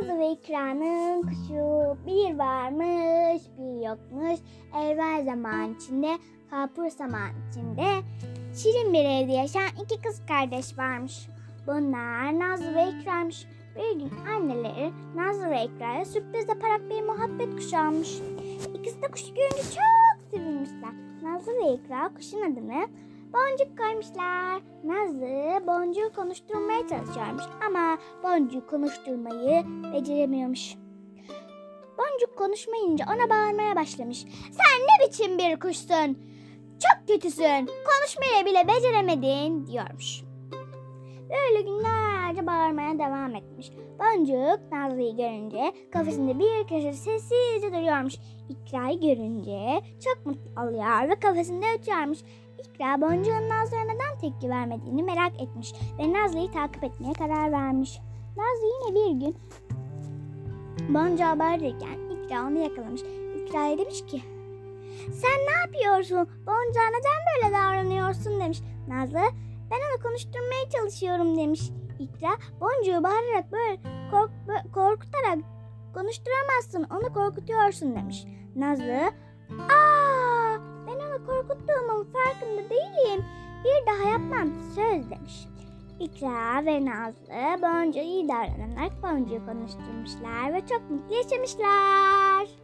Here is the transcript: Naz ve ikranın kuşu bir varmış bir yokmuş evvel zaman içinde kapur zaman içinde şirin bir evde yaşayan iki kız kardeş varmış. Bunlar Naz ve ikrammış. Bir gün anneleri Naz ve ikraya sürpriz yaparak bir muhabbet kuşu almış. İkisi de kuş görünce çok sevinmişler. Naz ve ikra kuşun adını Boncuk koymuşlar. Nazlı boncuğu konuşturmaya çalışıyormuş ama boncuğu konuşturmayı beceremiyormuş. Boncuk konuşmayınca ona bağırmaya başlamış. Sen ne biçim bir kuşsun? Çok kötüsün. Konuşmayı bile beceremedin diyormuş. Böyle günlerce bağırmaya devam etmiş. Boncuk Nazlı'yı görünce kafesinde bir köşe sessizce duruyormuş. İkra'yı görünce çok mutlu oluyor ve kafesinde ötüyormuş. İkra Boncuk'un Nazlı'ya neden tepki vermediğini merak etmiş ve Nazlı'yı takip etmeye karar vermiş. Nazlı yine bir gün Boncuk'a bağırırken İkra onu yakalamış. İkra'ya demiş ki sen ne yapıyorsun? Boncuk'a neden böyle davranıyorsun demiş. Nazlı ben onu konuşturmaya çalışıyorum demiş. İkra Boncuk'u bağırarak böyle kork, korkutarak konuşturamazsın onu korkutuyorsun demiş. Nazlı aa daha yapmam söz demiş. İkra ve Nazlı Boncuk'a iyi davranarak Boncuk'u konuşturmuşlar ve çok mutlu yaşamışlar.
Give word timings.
Naz 0.00 0.18
ve 0.18 0.32
ikranın 0.32 1.22
kuşu 1.22 1.96
bir 2.06 2.38
varmış 2.38 3.42
bir 3.58 3.86
yokmuş 3.88 4.40
evvel 4.76 5.24
zaman 5.24 5.74
içinde 5.74 6.18
kapur 6.50 6.88
zaman 6.88 7.30
içinde 7.50 7.86
şirin 8.54 8.92
bir 8.92 9.04
evde 9.04 9.32
yaşayan 9.32 9.70
iki 9.84 10.02
kız 10.02 10.22
kardeş 10.28 10.78
varmış. 10.78 11.28
Bunlar 11.66 12.38
Naz 12.38 12.60
ve 12.60 12.90
ikrammış. 12.90 13.46
Bir 13.76 14.00
gün 14.00 14.12
anneleri 14.26 14.90
Naz 15.14 15.40
ve 15.40 15.64
ikraya 15.64 16.04
sürpriz 16.04 16.48
yaparak 16.48 16.90
bir 16.90 17.02
muhabbet 17.02 17.56
kuşu 17.56 17.78
almış. 17.78 18.18
İkisi 18.74 19.02
de 19.02 19.06
kuş 19.06 19.22
görünce 19.22 19.62
çok 19.62 20.30
sevinmişler. 20.30 20.92
Naz 21.22 21.48
ve 21.48 21.74
ikra 21.74 22.14
kuşun 22.14 22.52
adını 22.52 22.88
Boncuk 23.32 23.78
koymuşlar. 23.78 24.60
Nazlı 24.84 25.66
boncuğu 25.66 26.12
konuşturmaya 26.16 26.88
çalışıyormuş 26.88 27.44
ama 27.66 27.98
boncuğu 28.22 28.66
konuşturmayı 28.66 29.64
beceremiyormuş. 29.92 30.74
Boncuk 31.98 32.38
konuşmayınca 32.38 33.04
ona 33.14 33.30
bağırmaya 33.30 33.76
başlamış. 33.76 34.24
Sen 34.50 34.80
ne 34.82 35.08
biçim 35.08 35.38
bir 35.38 35.60
kuşsun? 35.60 36.18
Çok 36.80 37.08
kötüsün. 37.08 37.66
Konuşmayı 37.66 38.46
bile 38.46 38.68
beceremedin 38.68 39.66
diyormuş. 39.66 40.22
Böyle 41.30 41.62
günlerce 41.62 42.46
bağırmaya 42.46 42.98
devam 42.98 43.34
etmiş. 43.34 43.70
Boncuk 43.98 44.72
Nazlı'yı 44.72 45.16
görünce 45.16 45.72
kafesinde 45.92 46.38
bir 46.38 46.68
köşe 46.68 46.92
sessizce 46.92 47.72
duruyormuş. 47.72 48.14
İkra'yı 48.48 49.00
görünce 49.00 49.80
çok 50.04 50.26
mutlu 50.26 50.62
oluyor 50.62 51.08
ve 51.08 51.20
kafesinde 51.20 51.66
ötüyormuş. 51.78 52.18
İkra 52.60 53.00
Boncuk'un 53.00 53.48
Nazlı'ya 53.48 53.82
neden 53.82 54.18
tepki 54.20 54.48
vermediğini 54.48 55.02
merak 55.02 55.40
etmiş 55.42 55.72
ve 55.98 56.12
Nazlı'yı 56.12 56.52
takip 56.52 56.84
etmeye 56.84 57.12
karar 57.12 57.52
vermiş. 57.52 58.00
Nazlı 58.36 58.66
yine 58.66 58.94
bir 58.94 59.26
gün 59.26 59.36
Boncuk'a 60.94 61.38
bağırırken 61.38 61.98
İkra 62.10 62.46
onu 62.46 62.58
yakalamış. 62.58 63.00
İkra'ya 63.36 63.78
demiş 63.78 64.06
ki 64.06 64.22
sen 65.12 65.38
ne 65.46 65.60
yapıyorsun? 65.60 66.28
Boncuk'a 66.46 66.86
neden 66.86 67.20
böyle 67.34 67.54
davranıyorsun 67.54 68.40
demiş. 68.40 68.60
Nazlı 68.88 69.20
ben 69.70 69.76
onu 69.76 70.02
konuşturmaya 70.02 70.70
çalışıyorum 70.72 71.36
demiş. 71.36 71.70
İkra 71.98 72.30
Boncuk'u 72.60 73.02
bağırarak 73.02 73.52
böyle 73.52 73.76
kork, 74.10 74.30
korkutarak 74.74 75.38
konuşturamazsın 75.94 76.86
onu 76.90 77.12
korkutuyorsun 77.14 77.96
demiş. 77.96 78.24
Nazlı 78.56 79.12
aa 79.50 79.89
daha 83.90 84.10
yapmam 84.10 84.48
söz 84.74 85.10
demiş. 85.10 85.46
İkra 86.00 86.66
ve 86.66 86.84
Nazlı 86.84 87.62
Boncuk'a 87.62 88.00
iyi 88.00 88.28
davranarak 88.28 89.02
Boncuk'u 89.02 89.46
konuşturmuşlar 89.46 90.54
ve 90.54 90.60
çok 90.60 90.90
mutlu 90.90 91.14
yaşamışlar. 91.14 92.59